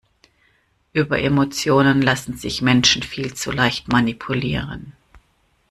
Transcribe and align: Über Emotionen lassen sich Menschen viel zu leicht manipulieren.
Über 0.93 1.21
Emotionen 1.21 2.01
lassen 2.01 2.35
sich 2.35 2.63
Menschen 2.63 3.03
viel 3.03 3.35
zu 3.35 3.51
leicht 3.51 3.87
manipulieren. 3.89 4.93